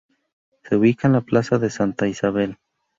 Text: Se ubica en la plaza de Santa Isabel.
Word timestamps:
Se 0.63 0.75
ubica 0.77 1.05
en 1.07 1.13
la 1.13 1.21
plaza 1.21 1.59
de 1.59 1.69
Santa 1.69 2.07
Isabel. 2.07 2.57